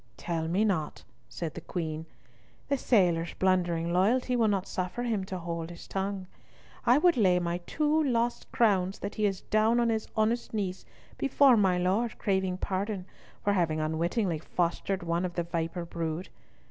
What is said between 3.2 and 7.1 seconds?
blundering loyalty will not suffer him to hold his tongue. I